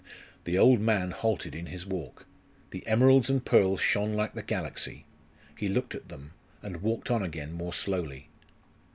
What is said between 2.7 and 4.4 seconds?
The emeralds and pearls shone like